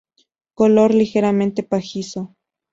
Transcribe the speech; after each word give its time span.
Color 0.55 0.95
ligeramente 0.95 1.61
pajizo. 1.61 2.35